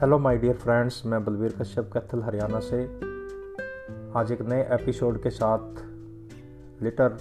Hello 0.00 0.18
my 0.18 0.38
dear 0.38 0.54
friends 0.54 1.02
मैं 1.06 1.24
बलबीर 1.24 1.52
कश्यप, 1.60 1.90
कैथल, 1.92 2.22
हरियाणा 2.22 2.60
से 2.60 2.84
आज 4.18 4.32
एक 4.32 4.42
नए 4.42 4.62
एपिसोड 4.62 5.22
के 5.22 5.30
साथ 5.30 5.82
लिटर 6.82 7.16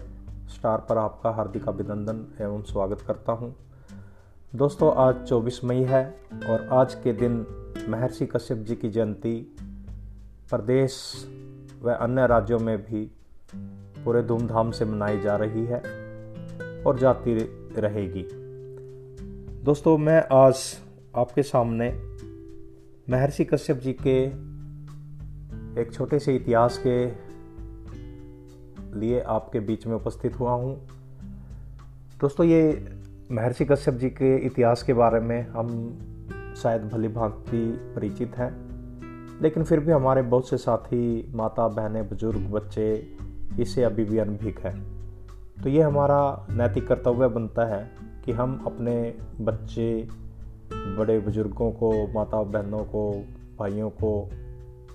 स्टार 0.50 0.78
पर 0.90 0.98
आपका 0.98 1.30
हार्दिक 1.30 1.68
अभिनंदन 1.68 2.44
एवं 2.44 2.62
स्वागत 2.62 3.02
करता 3.02 3.32
हूँ। 3.32 3.56
दोस्तों, 4.56 4.94
आज 4.96 5.28
24 5.28 5.64
मई 5.64 5.82
है 5.82 6.16
और 6.50 6.70
आज 6.72 6.96
के 6.96 7.14
दिन 7.14 7.46
महर्षि 7.90 8.26
कश्यप 8.26 8.58
जी 8.58 8.76
की 8.76 8.90
जयंती 8.90 9.56
प्रदेश 10.50 11.26
व 11.84 11.92
अन्य 11.92 12.28
राज्यों 12.28 12.60
में 12.60 12.78
भी 12.78 13.12
पूरे 14.06 14.24
धूमधाम 14.24 14.72
से 14.72 14.86
मनाई 14.86 15.20
जा 15.20 15.36
रही 15.36 15.66
है 15.66 15.80
और 16.84 17.00
जाती 17.00 17.38
रहेगी 17.78 18.28
दोस्तों, 19.64 19.98
मैं 19.98 20.28
आज 20.32 20.78
आपके 21.16 21.44
सामने 21.44 22.09
महर्षि 23.10 23.46
कश्यप 23.46 23.78
जी 23.78 23.94
के 23.94 24.26
एक 25.82 25.94
छोटे 25.94 26.20
से 26.20 26.36
इतिहास 26.36 26.84
के 26.88 27.06
लिए 29.00 29.22
आपके 29.22 29.60
बीच 29.60 29.88
में 29.88 29.96
उपस्थित 29.96 30.40
हुआ 30.40 30.52
हूँ। 30.52 30.88
दोस्तों, 32.22 32.46
ये 32.46 32.90
महर्षि 33.32 33.66
कश्यप 33.66 33.94
जी 33.94 34.10
के 34.10 34.38
इतिहास 34.38 34.84
के 34.84 34.94
बारे 34.94 35.20
में 35.20 35.48
हम 35.48 35.68
शायद 36.58 36.82
भली 36.82 37.08
भांति 37.08 37.94
परिचित 37.96 38.38
हैं, 38.38 38.52
लेकिन 39.42 39.64
फिर 39.64 39.80
भी 39.80 39.92
हमारे 39.92 40.22
बहुत 40.22 40.50
से 40.50 40.58
साथी 40.58 41.32
माता 41.36 41.68
बहनें 41.68 42.10
बुज़ुर्ग 42.10 42.40
बच्चे 42.40 43.16
इससे 43.60 43.84
अभी 43.84 44.04
भी 44.04 44.18
अनभिक 44.18 44.60
हैं। 44.60 45.08
तो 45.64 45.70
ये 45.70 45.82
हमारा 45.82 46.48
नैतिक 46.50 46.88
कर्तव्य 46.88 47.28
बनता 47.28 47.66
है 47.66 47.92
कि 48.26 48.32
हम 48.32 48.64
अपने 48.66 49.16
बच्चे 49.42 50.08
बड़े 50.74 51.20
बुज़ुर्गों 51.20 51.72
को 51.72 51.92
माता 52.08 52.44
बहनों 52.44 52.84
को, 52.86 53.12
भाइयों 53.60 53.90
को 53.90 54.30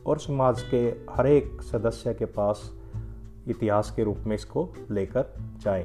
और 0.07 0.19
समाज 0.19 0.63
के 0.63 0.81
हर 1.11 1.27
एक 1.27 1.63
सदस्य 1.63 2.15
के 2.15 2.25
पास 2.25 2.71
इतिहास 3.49 3.93
के 3.97 4.05
रूप 4.05 4.19
में 4.27 4.35
इसको 4.37 4.69
लेकर 4.91 5.33
जाएँ, 5.61 5.85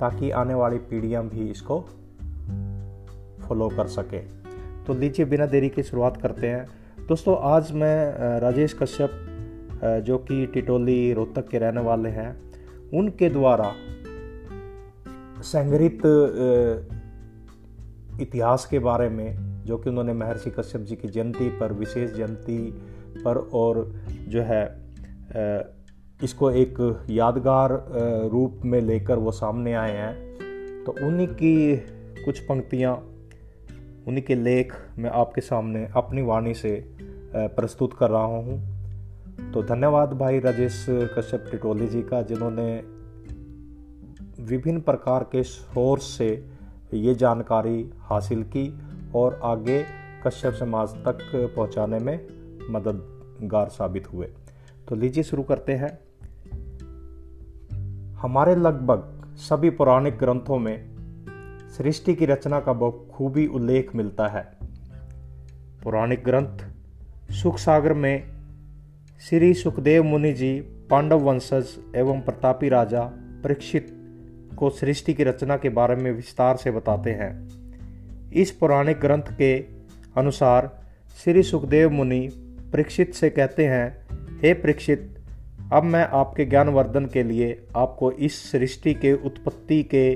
ताकि 0.00 0.30
आने 0.30 0.54
वाली 0.54 0.78
पीढ़ियाँ 0.78 1.28
भी 1.28 1.50
इसको 1.50 1.80
फॉलो 3.48 3.68
कर 3.68 3.86
सकें। 3.86 4.28
तो 4.86 4.94
लीजिए, 4.94 5.26
बिना 5.26 5.46
देरी 5.46 5.68
की 5.68 5.82
शुरुआत 5.82 6.16
करते 6.16 6.46
हैं। 6.46 6.66
दोस्तों, 7.08 7.36
आज 7.40 7.72
मैं 7.72 8.40
राजेश 8.40 8.76
कश्यप 8.82 9.10
जो 10.06 10.18
कि 10.18 10.46
टिटोली 10.46 11.12
रोहतक 11.12 11.48
के 11.48 11.58
रहने 11.58 11.80
वाले 11.80 12.08
हैं, 12.08 12.30
उनके 12.94 13.28
द्वारा 13.30 13.72
संग्रहित 15.42 16.02
इतिहास 18.20 18.66
के 18.66 18.78
बारे 18.78 19.08
में, 19.08 19.64
जो 19.64 19.78
कि 19.78 19.90
उन्होंने 19.90 20.12
महर्षि 20.12 20.50
कश्यप 20.50 20.80
जी 20.80 20.96
की 20.96 21.08
जयंती 21.08 21.48
पर, 21.58 21.72
विशेष 21.72 22.12
जयंती 22.12 22.58
पर, 23.24 23.36
और 23.52 23.92
जो 24.28 24.42
है 24.42 24.64
इसको 26.20 26.50
एक 26.50 26.78
यादगार 27.10 27.72
रूप 28.32 28.60
में 28.64 28.80
लेकर 28.80 29.18
वो 29.18 29.30
सामने 29.32 29.74
आए 29.74 29.96
हैं। 29.96 30.84
तो 30.84 30.94
उन्हीं 31.06 31.26
की 31.26 31.76
कुछ 32.24 32.38
पंक्तियाँ, 32.40 32.94
उन्हीं 34.06 34.22
के 34.22 34.34
लेख 34.34 34.72
मैं 34.98 35.10
आपके 35.10 35.40
सामने 35.40 35.86
अपनी 35.96 36.22
वाणी 36.22 36.54
से 36.54 36.72
प्रस्तुत 37.34 37.92
कर 37.92 38.10
रहा 38.10 38.24
हूँ। 38.24 39.52
तो 39.52 39.62
धन्यवाद 39.62 40.12
भाई 40.12 40.38
राजेश 40.40 40.84
कश्यप 40.90 41.44
टिटोली 41.50 41.86
जी 41.86 42.02
का, 42.02 42.22
जिन्होंने 42.22 42.74
विभिन्न 44.44 44.80
प्रकार 44.80 45.22
के 45.32 45.42
सोर्स 45.42 46.04
से 46.18 46.28
ये 46.96 47.14
जानकारी 47.14 47.90
हासिल 47.98 48.42
की 48.42 48.78
और 49.14 49.40
आगे 49.44 49.84
कश्यप 50.26 50.54
समाज 50.54 50.88
तक 50.88 51.18
पहुँचाने 51.56 51.98
में 51.98 52.26
मददगार 52.70 53.68
साबित 53.68 54.12
हुए। 54.12 54.26
तो 54.88 54.94
लीजिए 54.94 55.24
शुरू 55.24 55.42
करते 55.42 55.72
हैं। 55.72 55.98
हमारे 58.14 58.56
लगभग 58.56 59.24
सभी 59.36 59.70
पौराणिक 59.70 60.18
ग्रंथों 60.18 60.58
में 60.58 60.98
सृष्टि 61.78 62.14
की 62.14 62.26
रचना 62.26 62.60
का 62.60 62.72
बखूबी 62.72 63.46
उल्लेख 63.46 63.96
मिलता 63.96 64.28
है। 64.28 64.58
पौराणिक 65.84 66.24
ग्रंथ 66.24 66.58
सुख 67.30 67.58
सागर 67.58 67.94
में 67.94 68.38
श्री 69.20 69.54
सुखदेव 69.54 70.04
मुनि 70.04 70.32
जी 70.32 70.60
पांडव 70.60 71.18
वंशज 71.18 71.66
एवं 71.96 72.20
प्रतापी 72.20 72.68
राजा 72.68 73.02
परीक्षित 73.44 73.97
को 74.58 74.70
सृष्टि 74.70 75.14
की 75.14 75.24
रचना 75.24 75.56
के 75.56 75.68
बारे 75.68 75.96
में 75.96 76.12
विस्तार 76.12 76.56
से 76.56 76.70
बताते 76.70 77.10
हैं। 77.10 77.30
इस 78.32 78.50
पौराणिक 78.50 79.00
ग्रंथ 79.00 79.36
के 79.38 79.58
अनुसार 80.16 80.70
श्री 81.24 81.42
सुखदेव 81.42 81.90
मुनि 81.90 82.28
परीक्षित 82.72 83.14
से 83.14 83.30
कहते 83.30 83.66
हैं, 83.66 84.06
हे 84.42 84.54
परीक्षित, 84.54 85.14
अब 85.72 85.82
मैं 85.82 86.08
आपके 86.12 86.44
ज्ञानवर्धन 86.44 87.06
के 87.06 87.22
लिए 87.22 87.66
आपको 87.76 88.12
इस 88.12 88.52
सृष्टि 88.52 88.94
के 88.94 89.12
उत्पत्ति 89.12 89.82
के 89.82 90.14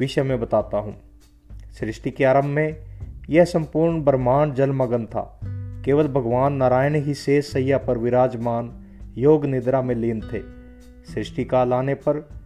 विषय 0.00 0.22
में 0.22 0.40
बताता 0.40 0.78
हूँ। 0.78 0.96
सृष्टि 1.80 2.10
के 2.10 2.24
आरंभ 2.24 2.44
में 2.44 2.76
यह 3.30 3.44
संपूर्ण 3.44 4.02
ब्रह्मांड 4.02 4.54
जलमग्न 4.54 5.06
था। 5.06 5.40
केवल 5.84 6.08
भगवान 6.08 6.52
नारायण 6.52 6.94
ही 6.94 7.14
शेष 7.14 7.46
सैया 7.46 7.78
पर 7.78 7.98
विराजमान 7.98 8.72
योग 9.18 9.46
निद्रा 9.46 9.82
में 9.82 9.94
लीन 9.94 10.20
थे। 10.20 10.40
सृष्टि 11.14 11.44
काल 11.44 11.72
आने 11.72 11.94
पर 11.94 12.39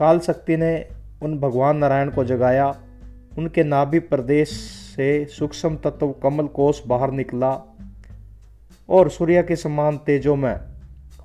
काल 0.00 0.18
शक्ति 0.18 0.56
ने 0.56 0.88
उन 1.22 1.38
भगवान 1.38 1.76
नारायण 1.76 2.10
को 2.10 2.24
जगाया। 2.24 2.80
उनके 3.38 3.64
नाभि 3.64 3.98
प्रदेश 3.98 4.48
से 4.96 5.24
सूक्ष्म 5.24 5.76
तत्व 5.76 6.14
कमल 6.22 6.46
कोष 6.46 6.86
बाहर 6.86 7.10
निकला 7.10 7.76
और 8.88 9.10
सूर्य 9.10 9.42
के 9.42 9.56
समान 9.56 9.96
तेजो 9.96 10.36
में 10.36 10.60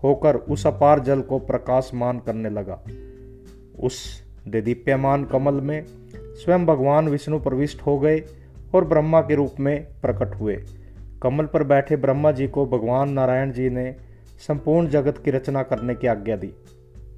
होकर 0.03 0.35
उस 0.35 0.67
अपार 0.67 0.99
जल 0.99 1.21
को 1.21 1.39
प्रकाशमान 1.39 2.19
करने 2.19 2.49
लगा। 2.49 2.83
उस 3.79 4.23
दीप्यमान 4.47 5.25
कमल 5.25 5.53
में 5.53 5.85
स्वयं 6.15 6.65
भगवान 6.65 7.09
विष्णु 7.09 7.39
प्रविष्ट 7.39 7.81
हो 7.81 7.99
गए 7.99 8.23
और 8.75 8.85
ब्रह्मा 8.85 9.21
के 9.21 9.35
रूप 9.35 9.55
में 9.59 9.87
प्रकट 10.01 10.35
हुए। 10.35 10.65
कमल 11.23 11.45
पर 11.45 11.63
बैठे 11.63 11.95
ब्रह्मा 11.95 12.31
जी 12.31 12.47
को 12.47 12.65
भगवान 12.65 13.09
नारायण 13.09 13.51
जी 13.51 13.69
ने 13.69 13.95
संपूर्ण 14.47 14.89
जगत 14.89 15.17
की 15.17 15.31
रचना 15.31 15.63
करने 15.63 15.95
की 15.95 16.07
आज्ञा 16.07 16.35
दी। 16.35 16.53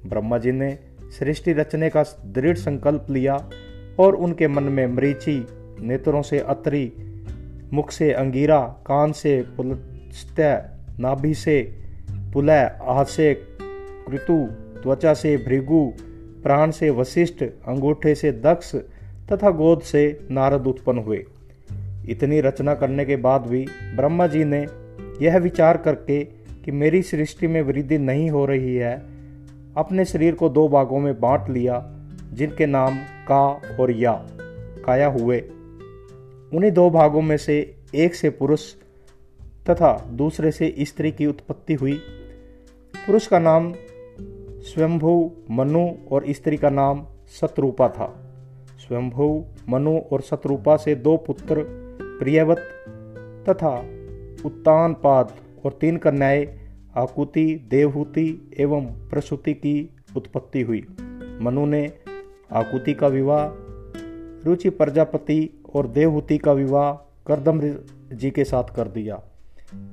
ब्रह्मा 0.06 0.38
जी 0.38 0.52
ने 0.52 0.78
सृष्टि 1.10 1.52
रचने 1.52 1.90
का 1.90 2.02
दृढ़ 2.26 2.56
संकल्प 2.56 3.06
लिया 3.10 3.50
और 3.98 4.14
उनके 4.14 4.48
मन 4.48 4.62
में 4.62 4.86
मरीची, 4.86 5.46
नेत्रों 5.80 6.22
से 6.22 6.38
अतरी, 6.38 6.92
मुख 7.72 7.90
से 7.90 8.12
अंगीरा, 8.12 8.60
कान 8.60 9.12
से 9.12 9.44
पुलस्त्य 9.56 10.70
नाभि 11.00 11.34
से 11.34 11.78
पुलय 12.32 12.78
आह 12.82 13.04
से 13.04 13.34
कृतु, 14.08 14.46
त्वचा 14.82 15.14
से 15.14 15.36
भृगु, 15.36 15.92
प्राण 16.42 16.70
से 16.70 16.90
वशिष्ठ, 16.90 17.42
अंगूठे 17.42 18.14
से 18.14 18.32
दक्ष 18.32 18.74
तथा 19.32 19.50
गोद 19.50 19.80
से 19.80 20.20
नारद 20.30 20.66
उत्पन्न 20.66 20.98
हुए। 20.98 21.24
इतनी 22.08 22.40
रचना 22.40 22.74
करने 22.74 23.04
के 23.04 23.16
बाद 23.16 23.42
भी 23.42 23.66
ब्रह्मा 23.96 24.26
जी 24.26 24.44
ने 24.44 24.66
यह 25.22 25.38
विचार 25.38 25.76
करके 25.76 26.24
कि 26.64 26.70
मेरी 26.70 27.02
सृष्टि 27.02 27.46
में 27.46 27.62
वृद्धि 27.62 27.98
नहीं 27.98 28.30
हो 28.30 28.46
रही 28.46 28.76
है 28.76 29.17
अपने 29.78 30.04
शरीर 30.04 30.34
को 30.34 30.48
दो 30.48 30.68
भागों 30.68 30.98
में 30.98 31.20
बांट 31.20 31.50
लिया, 31.50 31.94
जिनके 32.32 32.66
नाम 32.66 32.98
का 32.98 33.60
और 33.80 33.90
या, 33.90 34.26
काया 34.84 35.06
हुए। 35.06 35.40
उन्हीं 36.54 36.72
दो 36.72 36.90
भागों 36.90 37.22
में 37.22 37.36
से 37.36 37.76
एक 37.94 38.14
से 38.14 38.30
पुरुष 38.30 38.74
तथा 39.70 40.04
दूसरे 40.12 40.50
से 40.50 40.74
स्त्री 40.78 41.12
की 41.12 41.26
उत्पत्ति 41.26 41.74
हुई। 41.74 41.92
पुरुष 43.06 43.26
का 43.26 43.38
नाम 43.38 43.74
स्वयंभू, 44.60 45.32
मनु 45.50 45.90
और 46.12 46.24
स्त्री 46.28 46.56
का 46.56 46.70
नाम 46.70 47.06
शत्रुपा 47.40 47.88
था। 47.88 48.34
स्वयंभू, 48.78 49.44
मनु 49.68 49.98
और 49.98 50.20
शत्रुपा 50.20 50.76
से 50.76 50.94
दो 50.94 51.16
पुत्र 51.16 51.56
प्रियवत 52.00 52.58
तथा 53.48 53.76
उत्तानपाद 54.44 55.32
और 55.64 55.72
तीन 55.72 55.96
कन्याएँ 55.96 56.57
आकुति, 56.98 57.66
देवहूति 57.70 58.50
एवं 58.58 58.84
प्रसूति 58.84 59.54
की 59.54 59.90
उत्पत्ति 60.16 60.60
हुई। 60.62 60.86
मनु 61.42 61.66
ने 61.66 61.92
आकुति 62.52 62.94
का 62.94 63.06
विवाह, 63.06 63.48
रुचि 64.44 64.70
प्रजापति 64.70 65.62
और 65.74 65.86
देवहूति 65.86 66.38
का 66.38 66.52
विवाह 66.52 66.92
करदम 67.26 67.60
जी 68.16 68.30
के 68.30 68.44
साथ 68.44 68.64
कर 68.64 68.88
दिया। 68.88 69.22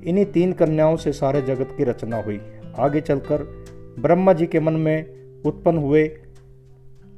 इन्हीं 0.04 0.24
तीन 0.24 0.52
कन्याओं 0.52 0.96
से 0.96 1.12
सारे 1.12 1.42
जगत 1.42 1.68
की 1.76 1.84
रचना 1.84 2.22
हुई। 2.22 2.40
आगे 2.78 3.00
चलकर 3.00 3.64
ब्रह्मा 3.98 4.32
जी 4.32 4.46
के 4.46 4.60
मन 4.60 4.72
में 4.72 5.06
उत्पन्न 5.46 5.78
हुए 5.78 6.18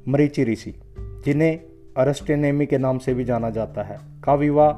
मरीचि 0.08 0.44
ऋषि, 0.44 0.74
जिन्हें 0.98 1.60
अरस्टेनेमी 1.96 2.66
के 2.66 2.78
नाम 2.78 2.98
से 2.98 3.14
भी 3.14 3.24
जाना 3.24 3.50
जाता 3.50 3.82
है। 3.82 3.98
का 4.24 4.34
विवाह 4.34 4.72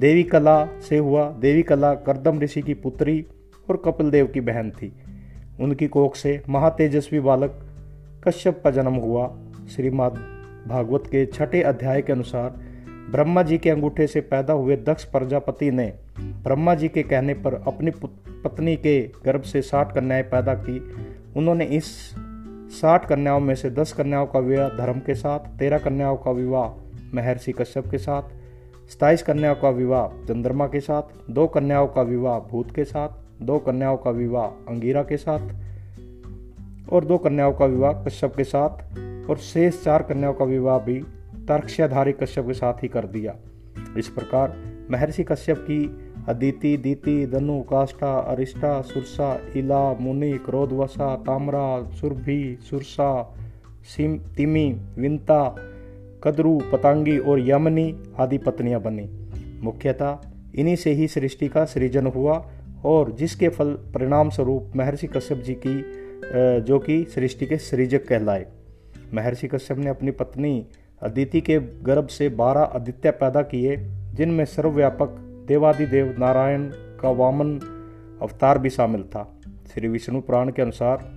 देवी 0.00 0.22
कला 0.22 0.80
से 0.80 0.98
हुआ। 0.98 1.30
देवी 1.30 1.62
कला 1.62 1.94
करदम 1.94 2.40
ऋषि 2.40 2.62
की 2.62 2.74
पुत्री 2.74 3.26
और 3.70 3.82
कपिल 3.84 4.10
देव 4.10 4.26
की 4.26 4.40
बहन 4.40 4.70
थी। 4.70 4.92
उनकी 5.60 5.86
कोख 5.86 6.16
से 6.16 6.42
महातेजस्वी 6.48 7.20
बालक 7.20 7.60
कश्यप 8.28 8.60
का 8.64 8.70
जन्म 8.70 8.94
हुआ। 8.94 9.36
श्रीमद 9.70 10.12
भागवत 10.68 11.04
के 11.06 11.26
छठे 11.26 11.62
अध्याय 11.62 12.02
के 12.02 12.12
अनुसार 12.12 12.50
ब्रह्मा 13.10 13.42
जी 13.42 13.58
के 13.58 13.70
अंगूठे 13.70 14.06
से 14.06 14.20
पैदा 14.20 14.52
हुए 14.52 14.76
दक्ष 14.76 15.04
प्रजापति 15.04 15.70
ने 15.70 15.92
ब्रह्मा 16.20 16.74
जी 16.74 16.88
के 16.88 17.02
कहने 17.02 17.34
पर 17.34 17.54
अपनी 17.54 17.90
पत्नी 18.44 18.76
के 18.76 19.00
गर्भ 19.24 19.42
से 19.42 19.62
साठ 19.62 19.94
कन्याएँ 19.94 20.22
पैदा 20.22 20.54
की। 20.54 20.78
उन्होंने 21.36 21.64
इस 21.64 22.14
साठ 22.70 23.08
कन्याओं 23.08 23.40
में 23.40 23.54
से 23.54 23.70
दस 23.70 23.92
कन्याओं 23.92 24.26
का 24.26 24.38
विवाह 24.38 24.68
धर्म 24.68 24.98
के 24.98 25.14
साथ, 25.14 25.38
तेरह 25.38 25.78
कन्याओं 25.78 26.16
का 26.16 26.30
विवाह 26.30 26.68
महर्षि 27.14 27.52
कश्यप 27.52 27.88
के 27.90 27.98
साथ 27.98 28.22
सताइस 28.90 29.22
कन्याओं 29.22 29.54
का 29.54 29.68
विवाह 29.68 30.06
चंद्रमा 30.08 30.66
के 30.66 30.80
साथ, 30.80 31.30
दो 31.30 31.46
कन्याओं 31.46 31.86
का 31.86 32.02
विवाह 32.02 32.38
भूत 32.38 32.74
के 32.74 32.84
साथ 32.84 33.08
दो 33.42 33.58
कन्याओं 33.58 33.96
का 33.96 34.10
विवाह 34.10 34.46
अंगीरा 34.46 35.02
के 35.02 35.16
साथ 35.16 35.54
और 36.92 37.04
दो 37.04 37.18
कन्याओं 37.18 37.52
का 37.52 37.66
विवाह 37.66 37.92
कश्यप 37.92 38.34
के 38.36 38.44
साथ 38.44 38.98
और 39.30 39.36
शेष 39.36 39.84
चार 39.84 40.02
कन्याओं 40.02 40.34
का 40.34 40.44
विवाह 40.44 40.78
भी 40.78 41.00
तर्क्षाधारी 41.48 42.12
कश्यप 42.12 42.46
के 42.46 42.52
साथ 42.52 42.74
ही 42.74 42.88
कर 42.88 43.06
दिया। 43.06 43.34
इस 43.98 44.08
प्रकार 44.08 44.56
महर्षि 44.90 45.24
कश्यप 45.24 45.58
की 45.58 46.10
अदिति, 46.28 46.76
दीति, 46.76 47.26
दनु, 47.26 47.62
काष्ठा, 47.62 48.18
अरिष्टा, 48.18 48.80
सुरसा, 48.80 49.40
इला, 49.56 49.92
मुनि, 49.92 50.32
क्रोधवसा, 50.32 51.16
तामरा, 51.16 51.82
सुरभि, 51.82 52.58
सुरसा, 52.70 53.36
सिम, 53.96 54.18
तिमी, 54.18 54.80
विंता, 54.98 55.54
कदरू, 56.24 56.62
पतंगी 56.72 57.18
और 57.18 57.48
यमनी 57.48 58.02
आदि 58.18 58.38
पत्नियाँ 58.38 58.80
बनी। 58.80 59.10
मुख्यतः 59.62 60.18
इन्हीं 60.54 60.76
से 60.76 60.90
ही 60.90 61.08
सृष्टि 61.08 61.48
का 61.48 61.64
सृजन 61.64 62.06
हुआ। 62.06 62.46
और 62.84 63.10
जिसके 63.12 63.48
फल 63.48 63.72
परिणाम 63.94 64.30
स्वरूप 64.30 64.72
महर्षि 64.76 65.06
कश्यप 65.06 65.38
जी 65.38 65.54
की 65.66 65.76
जो 66.62 66.78
कि 66.78 67.04
सृष्टि 67.04 67.46
के 67.46 67.56
सृजक 67.58 68.06
कहलाए। 68.08 68.46
महर्षि 69.14 69.48
कश्यप 69.48 69.78
ने 69.78 69.90
अपनी 69.90 70.10
पत्नी 70.10 70.66
अदिति 71.02 71.40
के 71.40 71.58
गर्भ 71.82 72.06
से 72.08 72.28
बारह 72.28 72.60
आदित्य 72.60 73.10
पैदा 73.10 73.42
किए, 73.42 73.76
जिनमें 74.14 74.44
सर्वव्यापक 74.44 75.16
देवादिदेव 75.48 76.14
नारायण 76.18 76.64
का 77.00 77.10
वामन 77.10 77.58
अवतार 78.22 78.58
भी 78.58 78.70
शामिल 78.70 79.02
था। 79.04 79.30
श्री 79.74 79.88
विष्णु 79.88 80.20
पुराण 80.20 80.50
के 80.50 80.62
अनुसार 80.62 81.12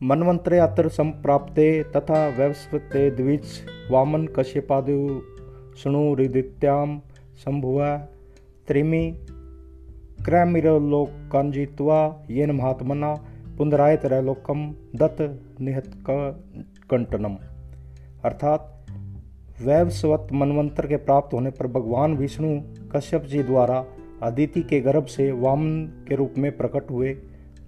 मनवंतरे 0.00 0.58
अत्र 0.58 0.88
संप्राप्ते 0.88 1.82
तथा 1.96 2.26
वैवस्वते 2.28 3.10
द्विज 3.10 3.60
वामन 3.90 4.26
कश्यपादु 4.36 4.98
शृणुरिदित्याम 5.78 6.98
संभुव 7.36 7.80
त्रिमी 8.68 9.04
क्रैमिरलोकांजित्वा 10.26 12.22
येन 12.30 12.50
महात्मना 12.50 13.14
पुनराय 13.58 13.96
त्रैलोकम 13.96 14.74
दत्त 14.96 15.40
निहत 15.60 15.92
कंटनम। 16.90 17.34
अर्थात, 18.24 18.86
वैवस्वत 19.62 20.28
मनवंतर 20.32 20.86
के 20.86 20.96
प्राप्त 20.96 21.34
होने 21.34 21.50
पर 21.50 21.66
भगवान 21.66 22.16
विष्णु 22.16 22.60
कश्यप 22.92 23.24
जी 23.24 23.42
द्वारा 23.42 23.84
अदिति 24.22 24.62
के 24.62 24.80
गर्भ 24.80 25.04
से 25.04 25.32
वामन 25.32 26.04
के 26.08 26.14
रूप 26.14 26.34
में 26.38 26.56
प्रकट 26.56 26.90
हुए 26.90 27.16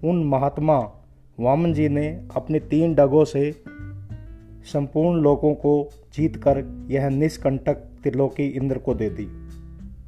उन 0.03 0.23
महात्मा 0.23 0.91
वामन 1.39 1.73
जी 1.73 1.89
ने 1.89 2.27
अपने 2.35 2.59
तीन 2.59 2.95
डगों 2.95 3.25
से 3.25 3.63
संपूर्ण 4.63 5.21
लोगों 5.21 5.53
को 5.53 5.89
जीत 6.13 6.35
कर 6.35 6.87
यह 6.91 7.09
निष्कंटक 7.09 7.73
त्रिलोकी 7.73 8.47
इंद्र 8.47 8.77
को 8.77 8.93
दे 8.93 9.09
दी। 9.09 9.25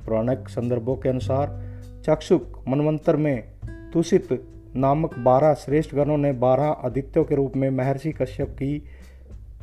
पौराणिक 0.06 0.50
संदर्भों 0.50 0.96
के 0.96 1.10
अनुसार 1.10 1.71
चक्षुक 2.04 2.64
मनवंतर 2.68 3.16
में 3.16 3.44
तुषित 3.94 4.28
नामक 4.76 5.18
बारह 5.20 5.54
श्रेष्ठ 5.54 5.96
गणों 5.96 6.18
ने 6.18 6.32
बारह 6.32 6.64
आदित्यों 6.64 7.24
के 7.24 7.36
रूप 7.36 7.56
में 7.56 7.70
महर्षि 7.70 8.12
कश्यप 8.12 8.50
की 8.50 8.84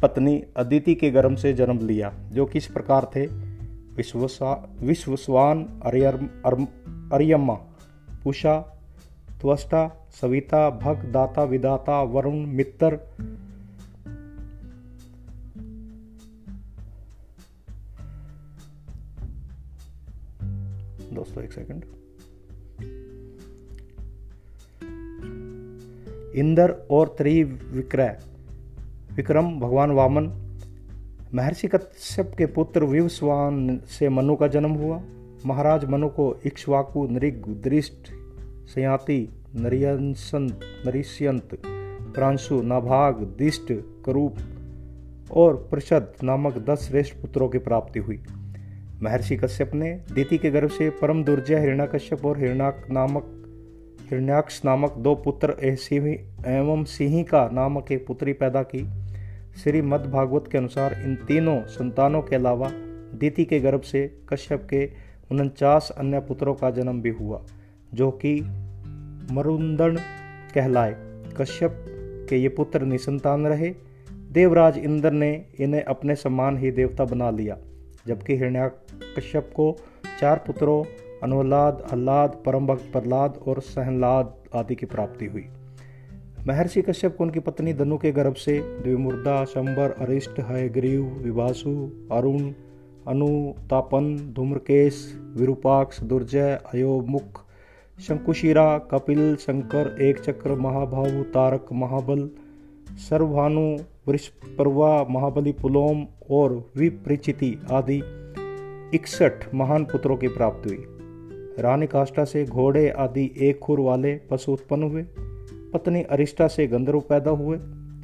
पत्नी 0.02 0.44
अदिति 0.56 0.94
के 0.94 1.10
गर्भ 1.10 1.36
से 1.36 1.52
जन्म 1.52 1.78
लिया, 1.86 2.12
जो 2.32 2.46
किस 2.46 2.66
प्रकार 2.66 3.10
थे? 3.16 3.26
विश्वस्वान 4.86 5.64
अरियम्मा 7.12 7.54
पुषा 8.24 8.58
त्वष्टा, 9.40 10.08
सविता, 10.10 10.70
भग, 10.70 10.96
दाता 11.12 11.42
विदाता 11.42 12.02
वरुण 12.02 12.34
मित्र 12.34 12.98
दोस्तों, 21.12 21.44
एक 21.44 21.52
सेकंड। 21.52 21.84
इंदर 26.38 26.74
और 26.90 27.14
त्रिविक्रय, 27.18 28.18
विक्रम, 29.16 29.60
भगवान 29.60 29.90
वामन, 29.90 30.26
महर्षि 31.34 31.68
कश्यप 31.68 32.32
के 32.38 32.46
पुत्र 32.46 32.84
विवस्वान 32.84 33.80
से 33.86 34.08
मनु 34.08 34.36
का 34.36 34.48
जन्म 34.48 34.70
हुआ। 34.70 35.00
महाराज 35.46 35.84
मनु 35.84 36.08
को 36.08 36.40
इक्ष्वाकु 36.46 37.08
नृग 37.10 37.60
दृष्ट, 37.64 38.08
सयाति 38.74 39.28
नरियंसंत 39.54 40.60
नरिष्यंत 40.86 41.48
प्रांशु 42.14 42.62
नाभाग 42.62 43.14
दिष्ट, 43.38 43.72
करूप 44.06 44.36
और 45.32 45.56
प्रषद 45.70 46.12
नामक 46.24 46.58
दस 46.58 46.88
श्रेष्ठ 46.88 47.14
पुत्रों 47.14 47.48
की 47.48 47.58
प्राप्ति 47.58 47.98
हुई। 47.98 48.22
महर्षि 49.02 49.36
कश्यप 49.36 49.74
ने 49.74 49.92
दीति 50.14 50.38
के 50.38 50.50
गर्भ 50.50 50.70
से 50.70 50.90
परम 50.90 51.24
दुर्जय 51.24 51.60
हिरण्यकश्यप 51.60 52.24
और 52.24 52.38
हिरणाक 52.38 52.86
नामक 52.90 53.37
हिरण्याक्ष 54.10 54.60
नामक 54.64 54.94
दो 54.96 55.14
पुत्र 55.14 55.54
एवं 55.62 56.84
सिंहिका 56.84 57.48
नामक 57.52 57.90
एक 57.92 58.06
पुत्री 58.06 58.32
पैदा 58.32 58.62
की। 58.62 58.78
श्री 59.56 59.82
मद 59.82 60.00
भागवत 60.00 60.44
के 60.52 60.58
अनुसार 60.58 60.92
इन 60.92 61.14
तीनों 61.28 61.60
संतानों 61.66 62.22
के 62.22 62.36
अलावा 62.36 62.70
दीति 63.14 63.44
के 63.44 63.58
गर्भ 63.60 63.80
से 63.80 64.06
कश्यप 64.28 64.66
के 64.70 64.90
उनचास 65.30 65.92
अन्य 65.98 66.20
पुत्रों 66.20 66.54
का 66.54 66.70
जन्म 66.70 67.00
भी 67.02 67.10
हुआ, 67.10 67.42
जो 67.94 68.10
कि 68.10 68.34
मरुंदन 69.30 69.96
कहलाए। 70.54 70.94
कश्यप 71.36 71.84
के 72.30 72.36
ये 72.36 72.48
पुत्र 72.48 72.82
निसंतान 72.82 73.46
रहे। 73.46 73.74
देवराज 74.32 74.78
इंद्र 74.78 75.10
ने 75.10 75.32
इन्हें 75.60 75.82
अपने 75.84 76.14
समान 76.14 76.58
ही 76.58 76.70
देवता 76.70 77.04
बना 77.04 77.30
लिया, 77.30 77.58
जबकि 78.06 78.36
हिरण्या 78.36 78.68
कश्यप 79.16 79.52
को 79.56 79.76
चार 80.20 80.44
पुत्रों 80.46 80.82
अनुलाद 81.22 81.86
अल्लाद 81.92 82.42
परम 82.46 82.66
भक्त 82.66 82.92
प्रहलाद 82.92 83.40
और 83.48 83.60
सहनलाद 83.60 84.34
आदि 84.54 84.74
की 84.74 84.86
प्राप्ति 84.86 85.26
हुई। 85.26 85.46
महर्षि 86.46 86.82
कश्यप 86.82 87.16
को 87.16 87.24
उनकी 87.24 87.40
पत्नी 87.40 87.72
दनु 87.72 87.98
के 87.98 88.12
गर्भ 88.12 88.34
से 88.34 88.58
द्विमुर्दा, 88.58 89.44
शंबर, 89.44 89.90
अरिष्ट, 89.90 90.40
हयग्रीव, 90.40 91.04
विभासु, 91.04 91.90
अरुण 92.12 92.52
अनुतापन 93.08 94.32
धूम्रकेश, 94.36 95.20
विरूपाक्ष, 95.36 96.00
दुर्जय, 96.00 96.60
अयोमुख, 96.74 97.44
शंकुशिरा, 98.00 98.78
कपिल, 98.78 99.36
शंकर 99.36 99.96
एक 100.00 100.18
चक्र 100.18 100.54
महाभाव 100.54 101.22
तारक, 101.22 101.66
महाबल 101.72 102.30
सर्वभानु 103.08 103.76
वृषपर्वा, 104.08 105.06
महाबली 105.10 105.52
पुलोम 105.52 106.06
और 106.30 106.70
विपरिचिति 106.76 107.58
आदि 107.70 108.02
इकसठ 108.94 109.54
महान 109.54 109.84
पुत्रों 109.84 110.16
की 110.16 110.28
प्राप्ति 110.28 110.68
हुई। 110.68 110.97
रानी 111.58 111.86
काष्ठा 111.86 112.24
से 112.24 112.44
घोड़े 112.44 112.90
आदि 112.90 113.34
एक 113.38 113.58
खुर 113.58 113.80
वाले 113.80 114.14
पशु 114.14 114.52
उत्पन्न 114.52 114.82
हुए। 114.82 115.02
पत्नी 115.74 116.02
अरिष्टा 116.02 116.48
से 116.48 116.66
गंधर्व 116.66 117.00
पैदा 117.00 117.30
हुए। 117.30 117.58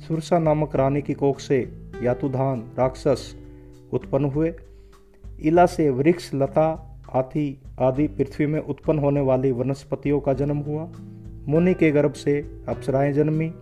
सुरसा 0.09 0.39
नामक 0.39 0.77
रानी 0.77 1.03
की 1.03 1.13
कोख 1.13 1.41
से 1.41 1.91
यातुधान 2.03 2.61
राक्षस 2.79 3.37
उत्पन्न 3.93 4.25
हुए। 4.25 4.55
इला 5.43 5.67
से 5.67 5.91
वृक्ष, 5.91 6.31
लता 6.35 6.99
आदि 7.13 7.63
आदि 7.81 8.09
पृथ्वी 8.09 8.47
में 8.47 8.61
उत्पन्न 8.61 8.99
होने 8.99 9.21
वाली 9.21 9.51
वनस्पतियों 9.51 10.21
का 10.21 10.33
जन्म 10.33 10.57
हुआ। 10.57 10.93
मुनि 11.49 11.75
के 11.75 11.91
गर्भ 11.91 12.13
से 12.13 12.65
अप्सराएँ 12.69 13.13
जन्मी। 13.13 13.53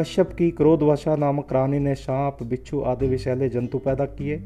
कश्यप 0.00 0.32
की 0.32 0.50
क्रोधवशा 0.50 1.16
नामक 1.16 1.52
रानी 1.52 1.78
ने 1.78 1.94
सांप, 1.94 2.38
बिच्छू 2.42 2.80
आदि 2.80 3.06
विषैले 3.06 3.48
जंतु 3.48 3.78
पैदा 3.78 4.04
किए। 4.04 4.36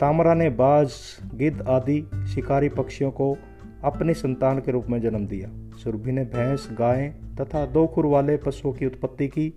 तामरा 0.00 0.34
ने 0.34 0.50
बाज, 0.50 0.92
गिद्ध 1.34 1.62
आदि 1.62 2.10
शिकारी 2.34 2.68
पक्षियों 2.68 3.10
को 3.10 3.36
अपनी 3.84 4.14
संतान 4.14 4.58
के 4.58 4.72
रूप 4.72 4.86
में 4.90 5.00
जन्म 5.00 5.26
दिया। 5.26 5.50
सुरभि 5.78 6.12
ने 6.12 6.24
भैंस, 6.24 6.68
गाय 6.72 7.14
तथा 7.40 7.66
दो 7.66 7.86
खुर 7.86 8.06
वाले 8.06 8.36
पशुओं 8.36 8.72
की 8.72 8.86
उत्पत्ति 8.86 9.28
की। 9.28 9.54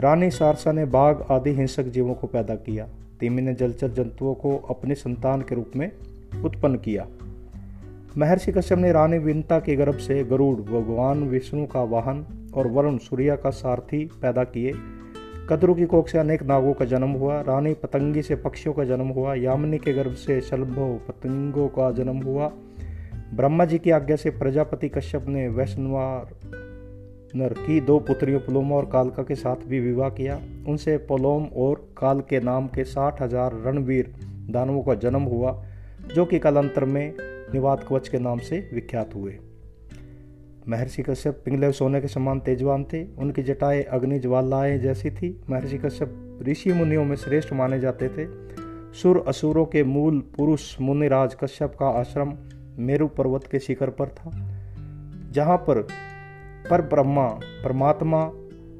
रानी 0.00 0.30
सारसा 0.30 0.72
ने 0.72 0.84
बाघ 0.84 1.16
आदि 1.30 1.50
हिंसक 1.50 1.82
जीवों 1.82 2.14
को 2.14 2.26
पैदा 2.26 2.54
किया। 2.54 2.88
तिमी 3.20 3.42
ने 3.42 3.54
जलचर 3.54 3.88
जंतुओं 3.88 4.34
को 4.34 4.56
अपने 4.56 4.94
संतान 4.94 5.40
के 5.40 5.54
रूप 5.54 5.70
में 5.76 5.92
उत्पन्न 6.44 6.74
किया। 6.74 7.06
महर्षि 8.18 8.52
कश्यप 8.52 8.78
ने 8.78 8.92
रानी 8.92 9.18
विनता 9.18 9.58
के 9.58 9.76
गर्भ 9.76 9.96
से 9.96 10.24
गरुड़, 10.24 10.60
भगवान 10.60 11.28
विष्णु 11.28 11.66
का 11.66 11.82
वाहन 11.82 12.26
और 12.54 12.66
वरुण 12.66 12.98
सूर्या 12.98 13.36
का 13.36 13.50
सारथी 13.50 14.04
पैदा 14.04 14.44
किए। 14.44 14.72
कदरू 15.50 15.74
की 15.74 15.86
कोख 15.86 16.08
से 16.08 16.18
अनेक 16.18 16.42
नागों 16.42 16.72
का 16.72 16.84
जन्म 16.84 17.10
हुआ। 17.10 17.40
रानी 17.40 17.74
पतंगी 17.74 18.22
से 18.22 18.36
पक्षियों 18.36 18.74
का 18.74 18.84
जन्म 18.84 19.06
हुआ। 19.06 19.34
यामिनी 19.34 19.78
के 19.78 19.92
गर्भ 19.92 20.12
से 20.12 20.40
शलभों 20.40 20.96
पतंगों 20.96 21.68
का 21.68 21.90
जन्म 21.90 22.16
हुआ। 22.16 22.52
ब्रह्मा 23.34 23.64
जी 23.64 23.78
की 23.78 23.90
आज्ञा 23.90 24.16
से 24.16 24.30
प्रजापति 24.30 24.88
कश्यप 24.88 25.26
ने 25.28 25.48
वैष्णवार 25.48 26.34
नर 27.36 27.52
की 27.52 27.80
दो 27.80 27.98
पुत्रियों 27.98 28.40
पुलोमा 28.40 28.76
और 28.76 28.86
कालका 28.86 29.22
के 29.22 29.34
साथ 29.34 29.56
भी 29.56 29.80
विवाह 29.80 30.08
किया। 30.08 30.40
उनसे 30.68 30.96
पोलोम 30.96 31.44
और 31.44 31.94
काल 31.98 32.20
के 32.20 32.40
नाम 32.40 32.66
के 32.66 32.84
साठ 32.84 33.22
हज़ार 33.22 33.62
रणवीर 33.66 34.14
दानवों 34.50 34.82
का 34.82 34.94
जन्म 34.94 35.22
हुआ, 35.22 35.64
जो 36.14 36.24
कि 36.24 36.38
कालांतर 36.38 36.84
में 36.84 37.14
निवात 37.52 37.84
कवच 37.88 38.08
के 38.08 38.18
नाम 38.18 38.38
से 38.38 38.70
विख्यात 38.74 39.14
हुए। 39.14 39.38
महर्षि 40.68 41.02
कश्यप 41.02 41.42
पिंगले 41.44 41.72
सोने 41.72 42.00
के 42.00 42.08
समान 42.08 42.40
तेजवान 42.40 42.84
थे। 42.84 43.04
उनकी 43.14 43.42
जटाएँ 43.42 43.82
अग्नि 43.82 44.18
ज्वालाएँ 44.18 44.78
जैसी 44.78 45.10
थी। 45.10 45.40
महर्षि 45.50 45.78
कश्यप 45.78 46.38
ऋषि 46.48 46.72
मुनियों 46.72 47.04
में 47.04 47.16
श्रेष्ठ 47.16 47.52
माने 47.52 47.80
जाते 47.80 48.08
थे। 48.08 48.26
सुर 48.92 49.24
असुरों 49.28 49.64
के 49.66 49.84
मूल 49.84 50.20
पुरुष 50.20 50.80
मुनिराज 50.80 51.34
कश्यप 51.34 51.74
का 51.80 51.86
आश्रम 51.86 52.34
मेरु 52.80 53.06
पर्वत 53.08 53.46
के 53.46 53.58
शिखर 53.58 53.90
पर 53.90 54.08
था, 54.08 54.30
जहाँ 55.32 55.56
पर 55.56 55.86
पर 56.70 56.82
ब्रह्मा, 56.82 57.26
परमात्मा 57.64 58.24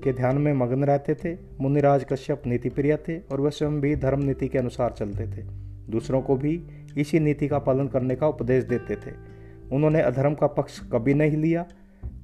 के 0.04 0.12
ध्यान 0.12 0.38
में 0.38 0.52
मग्न 0.52 0.85
रहते 0.85 1.14
थे 1.14 1.37
मुनिराज 1.61 2.04
कश्यप 2.04 2.42
नीति 2.47 2.69
प्रिय 2.69 2.97
थे 2.97 3.19
और 3.19 3.40
वह 3.40 3.50
स्वयं 3.50 3.80
भी 3.80 3.95
धर्म 3.97 4.23
नीति 4.23 4.49
के 4.49 4.59
अनुसार 4.59 4.95
चलते 4.99 5.26
थे। 5.26 5.42
दूसरों 5.90 6.21
को 6.23 6.37
भी 6.37 6.62
इसी 6.99 7.21
नीति 7.21 7.49
का 7.49 7.59
पालन 7.59 7.88
करने 7.88 8.16
का 8.16 8.28
उपदेश 8.28 8.64
देते 8.64 8.97
थे। 8.97 9.14
उन्होंने 9.73 10.00
अधर्म 10.00 10.35
का 10.35 10.47
पक्ष 10.47 10.78
कभी 10.92 11.14
नहीं 11.14 11.37
लिया, 11.37 11.66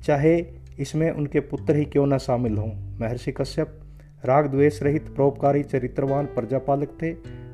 चाहे 0.05 0.37
इसमें 0.79 1.11
उनके 1.11 1.41
पुत्र 1.41 1.77
ही 1.77 1.85
क्यों 1.85 2.07
न 2.07 2.19
शामिल 2.19 2.57
हों। 2.59 2.99
महर्षि 3.01 3.33
कश्यप 3.33 3.81
राग 4.25 4.47
द्वेष 4.47 4.83
रहित 4.83 5.09
परोपकारी 5.09 5.63
चरित्रवान 5.63 6.27
प्रजापालक 6.27 6.99
थे, 7.03 7.11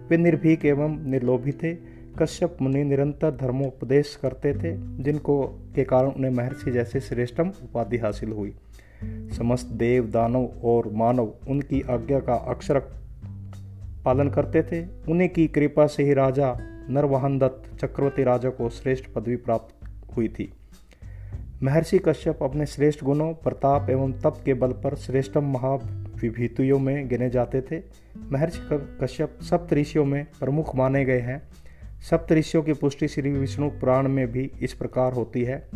वे 0.09 0.17
निर्भीक 0.17 0.65
एवं 0.65 0.99
निर्लोभी 1.11 1.53
थे 1.53 1.73
कश्यप 2.19 2.57
मुनि 2.63 2.85
निरंतर 2.85 3.31
धर्मोपदेश 3.31 4.19
करते 4.23 4.55
थे, 4.55 5.03
जिनको 5.03 5.43
के 5.75 5.85
कारण 5.85 6.09
उन्हें 6.09 6.31
महर्षि 6.31 6.71
जैसे 6.71 7.01
श्रेष्ठम 7.01 7.49
उपाधि 7.49 7.97
हासिल 7.97 8.29
हुई। 8.29 8.55
समस्त 9.05 9.67
देव, 9.67 10.11
दानव 10.11 10.51
और 10.65 10.91
मानव 10.93 11.35
उनकी 11.49 11.81
आज्ञा 11.81 12.21
का 12.21 12.35
अक्षर 12.35 12.79
पालन 14.05 14.31
करते 14.31 14.63
थे। 14.63 14.87
उन्हीं 15.09 15.29
की 15.29 15.47
कृपा 15.47 15.87
से 15.87 16.03
ही 16.03 16.15
राजा 16.15 16.57
नरवाहन 16.91 17.39
दत्त 17.39 17.85
चक्रवर्ती 17.85 18.23
राजा 18.23 18.51
को 18.51 18.69
श्रेष्ठ 18.69 19.05
पदवी 19.07 19.37
प्राप्त 19.37 19.75
हुई 20.17 20.29
थी। 20.29 20.53
महर्षि 21.63 21.99
कश्यप 21.99 22.43
अपने 22.43 22.67
श्रेष्ठ 22.67 23.05
गुणों, 23.05 23.35
प्रताप 23.35 23.91
एवं 23.91 24.13
तप 24.13 24.35
के 24.45 24.55
बल 24.55 24.73
पर 24.73 24.95
श्रेष्ठम 24.95 25.45
महाविभूतियों 25.45 26.79
में 26.79 27.09
गिने 27.09 27.31
जाते 27.31 27.61
थे। 27.61 27.83
महर्षि 28.33 28.61
कश्यप 28.73 29.39
सप्त 29.41 29.73
ऋषियों 29.73 30.05
में 30.05 30.27
प्रमुख 30.41 30.77
माने 30.77 31.05
गए 31.05 31.21
हैं। 31.21 31.43
सप्त 32.11 32.33
ऋषियों 32.33 32.63
की 32.63 32.73
पुष्टि 32.73 33.09
श्री 33.09 33.31
विष्णु 33.31 33.71
पुराण 33.71 34.09
में 34.09 34.33
भी 34.33 34.51
इस 34.63 34.75
प्रकार 34.75 35.13
होती 35.13 35.43
है। 35.43 35.69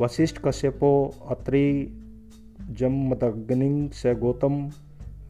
वशिष्ठ 0.00 0.38
कश्यपो 0.44 1.14
अत्रि 1.28 1.96
जमदग्नि 2.70 3.90
स 3.92 4.02
गौतम 4.06 4.70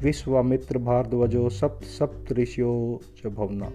विश्वामित्र 0.03 0.79
भारद्वजो 0.79 1.49
सप्त 1.49 1.85
सप्त 1.85 2.33
ऋषियों 2.33 2.99
च 3.19 3.35
भवना। 3.35 3.73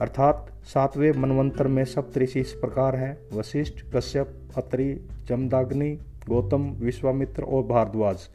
अर्थात 0.00 0.52
सातवें 0.64 1.12
मनवंतर 1.12 1.68
में 1.68 1.84
सप्त 1.84 2.18
ऋषि 2.18 2.40
इस 2.40 2.52
प्रकार 2.52 2.96
हैं। 2.96 3.38
वशिष्ठ, 3.38 3.74
कश्यप, 3.96 4.38
अत्रि 4.56 5.08
जमदाग्नि 5.28 5.98
गौतम, 6.28 6.70
विश्वामित्र 6.70 7.42
और 7.42 7.62
भारद्वाज। 7.62 8.28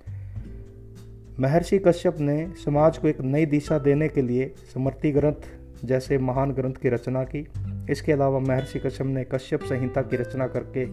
महर्षि 1.39 1.79
कश्यप 1.79 2.19
ने 2.19 2.51
समाज 2.65 2.97
को 2.97 3.07
एक 3.07 3.21
नई 3.21 3.45
दिशा 3.45 3.79
देने 3.79 4.07
के 4.07 4.21
लिए 4.21 4.53
समर्थी 4.73 5.11
ग्रंथ 5.11 5.49
जैसे 5.83 6.17
महान 6.17 6.51
ग्रंथ 6.51 6.73
की 6.73 6.89
रचना 6.89 7.23
की। 7.23 7.47
इसके 7.89 8.11
अलावा 8.11 8.39
महर्षि 8.39 8.79
कश्यप 8.79 9.07
ने 9.07 9.23
कश्यप 9.23 9.63
संहिता 9.63 10.01
की 10.01 10.15
रचना 10.15 10.47
करके 10.47 10.85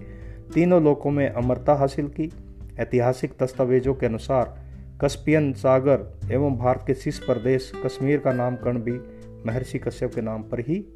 तीनों 0.54 0.82
लोकों 0.82 1.10
में 1.10 1.30
अमरता 1.30 1.74
हासिल 1.74 2.08
की। 2.08 2.32
ऐतिहासिक 2.78 3.32
दस्तावेजों 3.42 3.94
के 3.94 4.06
अनुसार 4.06 4.62
कस्पियन 5.00 5.52
सागर 5.52 6.30
एवं 6.32 6.56
भारत 6.56 6.84
के 6.86 6.94
शीर्ष 6.94 7.18
प्रदेश 7.18 7.72
कश्मीर 7.84 8.18
का 8.18 8.32
नामकरण 8.32 8.78
भी 8.78 9.00
महर्षि 9.46 9.78
कश्यप 9.78 10.14
के 10.14 10.20
नाम 10.20 10.42
पर 10.42 10.60
ही 10.60 10.86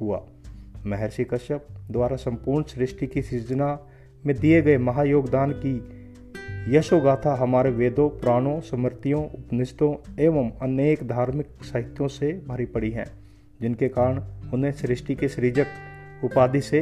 हुआ। 0.00 0.26
महर्षि 0.86 1.24
कश्यप 1.24 1.66
द्वारा 1.90 2.16
संपूर्ण 2.16 2.64
सृष्टि 2.64 3.06
की 3.06 3.22
सृजना 3.22 3.86
में 4.26 4.36
दिए 4.36 4.62
गए 4.62 4.78
महायोगदान 4.78 5.52
की 5.52 5.84
यशोगाथा 6.76 7.34
हमारे 7.34 7.70
वेदों, 7.70 8.08
पुराणों 8.08 8.60
स्मृतियों 8.60 9.24
उपनिषदों 9.24 10.16
एवं 10.20 10.50
अनेक 10.50 11.08
धार्मिक 11.08 11.46
साहित्यों 11.62 12.08
से 12.08 12.44
भरी 12.48 12.66
पड़ी 12.66 12.90
हैं। 12.90 13.25
जिनके 13.60 13.88
कारण 13.88 14.22
उन्हें 14.54 14.72
सृष्टि 14.72 15.14
के 15.14 15.28
सृजक 15.28 15.66
उपाधि 16.24 16.60
से 16.60 16.80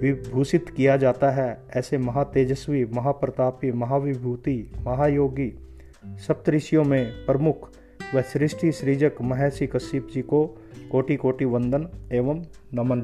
विभूषित 0.00 0.68
किया 0.68 0.96
जाता 0.96 1.30
है। 1.30 1.62
ऐसे 1.76 1.98
महातेजस्वी, 1.98 2.84
महाप्रतापी, 2.84 3.72
महाविभूति, 3.72 4.70
महायोगी 4.86 5.52
सप्तऋषियों 6.26 6.84
में 6.84 7.26
प्रमुख 7.26 7.68
व 8.14 8.22
सृष्टि 8.22 8.72
सृजक 8.72 9.22
महर्षि 9.22 9.66
कश्यप 9.66 10.08
जी 10.14 10.22
को 10.22 10.44
कोटि 10.90 11.16
कोटि 11.16 11.44
वंदन 11.44 11.88
एवं 12.12 12.42
नमन। 12.74 13.00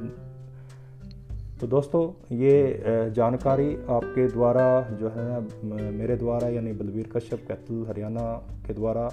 तो 1.61 1.67
दोस्तों, 1.67 2.03
ये 2.37 3.11
जानकारी 3.13 3.75
आपके 3.91 4.27
द्वारा 4.27 4.81
जो 5.01 5.09
है 5.09 5.91
मेरे 5.93 6.17
द्वारा 6.17 6.49
यानी 6.49 6.73
बलबीर 6.73 7.09
कश्यप 7.17 7.45
कैथल, 7.49 7.85
हरियाणा 7.89 8.33
के 8.67 8.75
द्वारा 8.75 9.09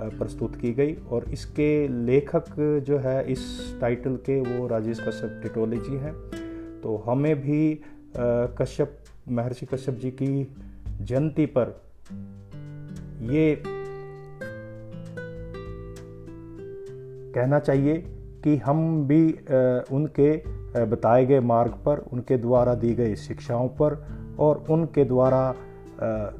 प्रस्तुत 0.00 0.56
की 0.56 0.72
गई 0.72 0.94
और 1.10 1.24
इसके 1.32 1.66
लेखक 1.88 2.44
जो 2.86 2.98
है, 2.98 3.32
इस 3.32 3.76
टाइटल 3.80 4.16
के 4.26 4.40
वो 4.40 4.66
राजेश 4.66 5.00
कश्यप 5.00 5.40
टिटोली 5.42 5.78
जी 5.78 5.96
हैं। 5.96 6.14
तो 6.82 6.96
हमें 7.06 7.34
भी 7.40 7.80
कश्यप, 8.16 8.98
महर्षि 9.28 9.66
कश्यप 9.66 9.94
जी 9.94 10.10
की 10.12 10.48
जयंती 11.00 11.46
पर 11.46 11.80
ये 13.26 13.62
कहना 17.34 17.58
चाहिए 17.58 17.96
कि 18.44 18.56
हम 18.56 19.06
भी 19.08 19.22
उनके 19.96 20.36
बताए 20.86 21.24
गए 21.26 21.40
मार्ग 21.40 21.72
पर, 21.86 21.98
उनके 22.12 22.36
द्वारा 22.36 22.74
दी 22.74 22.94
गई 22.94 23.16
शिक्षाओं 23.16 23.68
पर 23.80 24.04
और 24.38 24.64
उनके 24.70 25.04
द्वारा 25.04 25.54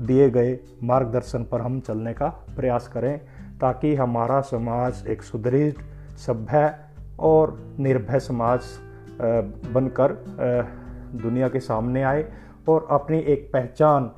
दिए 0.00 0.28
गए 0.30 0.58
मार्गदर्शन 0.82 1.44
पर 1.44 1.60
हम 1.60 1.80
चलने 1.80 2.12
का 2.14 2.28
प्रयास 2.56 2.88
करें। 2.88 3.20
ताकि 3.60 3.94
हमारा 3.94 4.40
समाज 4.40 5.04
एक 5.08 5.22
सुदृढ़, 5.22 5.72
सभ्य 6.16 6.74
और 7.18 7.58
निर्भय 7.78 8.20
समाज 8.20 8.60
बनकर 9.74 10.12
दुनिया 11.22 11.48
के 11.48 11.60
सामने 11.60 12.02
आए 12.02 12.32
और 12.68 12.86
अपनी 12.90 13.18
एक 13.18 13.50
पहचान 13.52 14.10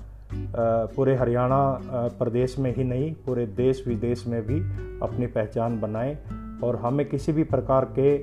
पूरे 0.95 1.15
हरियाणा 1.17 1.81
प्रदेश 2.19 2.59
में 2.59 2.75
ही 2.75 2.85
नहीं, 2.85 3.13
पूरे 3.15 3.47
देश 3.47 3.85
विदेश 3.87 4.27
में 4.27 4.43
भी 4.43 4.61
अपनी 5.03 5.27
पहचान 5.27 5.81
बनाए 5.81 6.19
और 6.65 6.77
हमें 6.77 7.09
किसी 7.09 7.33
भी 7.33 7.45
प्रकार 7.45 7.85
के 7.99 8.19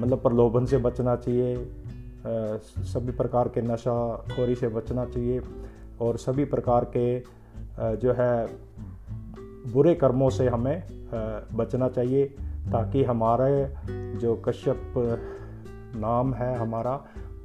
मतलब 0.00 0.22
प्रलोभन 0.22 0.64
से 0.64 0.78
बचना 0.78 1.16
चाहिए 1.16 1.68
सभी 2.82 3.12
प्रकार 3.12 3.48
के 3.48 3.62
नशा 3.62 4.16
खोरी 4.16 4.54
से 4.54 4.68
बचना 4.68 5.04
चाहिए 5.04 5.40
और 6.00 6.16
सभी 6.16 6.44
प्रकार 6.44 6.84
के 6.96 7.18
जो 7.96 8.12
है 8.12 8.46
बुरे 9.72 9.94
कर्मों 9.94 10.30
से 10.30 10.48
हमें 10.48 10.82
बचना 11.54 11.88
चाहिए 11.88 12.24
ताकि 12.72 13.04
हमारे 13.04 13.74
जो 14.16 14.34
कश्यप 14.36 14.92
नाम 15.96 16.34
है 16.34 16.56
हमारा, 16.56 16.94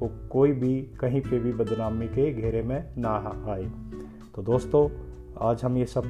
वो 0.00 0.10
कोई 0.30 0.52
भी 0.52 0.82
कहीं 1.00 1.20
पे 1.20 1.38
भी 1.38 1.52
बदनामी 1.52 2.06
के 2.06 2.32
घेरे 2.32 2.62
में 2.62 2.94
ना 2.98 3.44
आए। 3.48 3.70
तो 4.34 4.42
दोस्तों, 4.42 4.88
आज 5.40 5.64
हम 5.64 5.76
ये 5.76 5.84
सब 5.84 6.04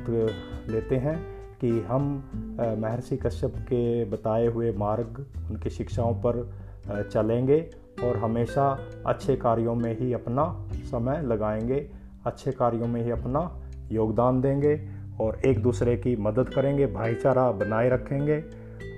लेते 0.69 0.97
हैं 0.97 1.17
कि 1.61 1.81
हम 1.81 2.31
महर्षि 2.79 3.17
कश्यप 3.17 3.55
के 3.57 4.05
बताए 4.05 4.47
हुए 4.47 4.73
मार्ग, 4.73 5.27
उनकी 5.51 5.71
शिक्षाओं 5.71 6.15
पर 6.15 6.51
चलेंगे 7.13 7.71
और 8.05 8.17
हमेशा 8.17 8.79
अच्छे 9.07 9.37
कार्यों 9.37 9.75
में 9.75 9.99
ही 9.99 10.13
अपना 10.13 10.69
समय 10.73 11.23
लगाएँगे, 11.23 11.91
अच्छे 12.27 12.53
कार्यों 12.53 12.87
में 12.87 13.05
ही 13.05 13.11
अपना 13.11 13.61
योगदान 13.93 14.41
देंगे 14.41 15.02
और 15.21 15.41
एक 15.47 15.63
दूसरे 15.63 15.97
की 15.97 16.17
मदद 16.17 16.49
करेंगे, 16.49 16.87
भाईचारा 16.87 17.51
बनाए 17.53 17.89
रखेंगे 17.89 18.43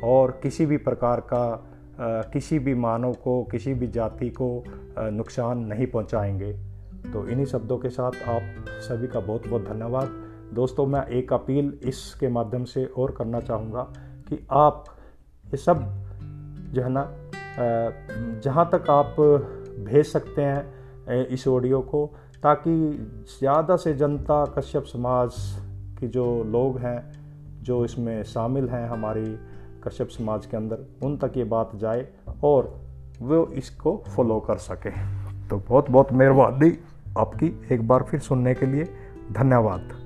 और 0.04 0.30
किसी 0.42 0.66
भी 0.66 0.76
प्रकार 0.78 1.20
का 1.32 1.70
किसी 2.32 2.58
भी 2.58 2.74
मानव 2.74 3.12
को, 3.14 3.42
किसी 3.44 3.74
भी 3.74 3.86
जाति 3.86 4.28
को 4.30 4.64
नुकसान 4.98 5.58
नहीं 5.58 5.86
पहुंचाएँगे। 5.86 6.52
तो 7.12 7.26
इन्हीं 7.28 7.46
शब्दों 7.46 7.78
के 7.78 7.90
साथ 7.90 8.12
आप 8.28 8.64
सभी 8.80 9.06
का 9.06 9.20
बहुत 9.20 9.48
बहुत 9.48 9.64
धन्यवाद। 9.64 10.08
दोस्तों, 10.54 10.86
मैं 10.86 11.06
एक 11.08 11.32
अपील 11.32 11.72
इसके 11.82 12.28
माध्यम 12.28 12.64
से 12.64 12.84
और 12.86 13.14
करना 13.18 13.40
चाहूँगा 13.40 13.82
कि 14.28 14.46
आप 14.50 14.84
ये 15.44 15.56
सब 15.56 15.84
जो 16.72 16.82
है 16.82 16.88
ना 16.90 17.10
जहाँ 18.44 18.68
तक 18.72 18.90
आप 18.90 19.16
भेज 19.80 20.06
सकते 20.06 20.42
हैं 20.42 21.26
इस 21.26 21.46
ऑडियो 21.48 21.80
को, 21.82 22.06
ताकि 22.42 22.70
ज़्यादा 23.38 23.76
से 23.76 23.94
जनता, 23.94 24.44
कश्यप 24.58 24.84
समाज 24.84 25.30
की 26.00 26.08
जो 26.08 26.44
लोग 26.44 26.78
हैं, 26.78 27.12
जो 27.62 27.84
इसमें 27.84 28.22
शामिल 28.22 28.68
हैं 28.68 28.88
हमारी 28.88 29.38
कश्यप 29.84 30.08
समाज 30.08 30.46
के 30.46 30.56
अंदर, 30.56 30.78
उन 31.02 31.16
तक 31.16 31.32
ये 31.36 31.44
बात 31.44 31.70
जाए 31.76 32.08
और 32.44 32.80
वो 33.22 33.46
इसको 33.46 34.04
फॉलो 34.16 34.40
कर 34.40 34.56
सके। 34.56 34.90
तो 35.48 35.56
बहुत 35.56 35.90
बहुत 35.90 36.12
मेहरबानी 36.12 36.78
आपकी 37.18 37.60
एक 37.72 37.88
बार 37.88 38.02
फिर 38.02 38.20
सुनने 38.20 38.54
के 38.54 38.66
लिए। 38.66 38.84
धन्यवाद। 39.32 40.03